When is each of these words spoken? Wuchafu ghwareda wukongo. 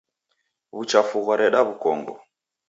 Wuchafu 0.75 1.17
ghwareda 1.23 1.59
wukongo. 1.67 2.13